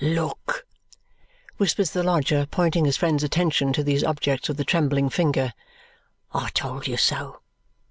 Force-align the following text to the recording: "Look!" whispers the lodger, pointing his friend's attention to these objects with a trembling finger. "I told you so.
"Look!" 0.03 0.65
whispers 1.57 1.91
the 1.91 2.01
lodger, 2.01 2.47
pointing 2.49 2.85
his 2.85 2.97
friend's 2.97 3.21
attention 3.23 3.71
to 3.73 3.83
these 3.83 4.03
objects 4.03 4.49
with 4.49 4.59
a 4.59 4.63
trembling 4.65 5.11
finger. 5.11 5.53
"I 6.33 6.49
told 6.55 6.87
you 6.87 6.97
so. 6.97 7.41